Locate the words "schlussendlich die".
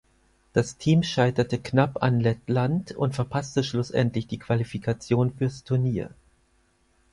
3.63-4.39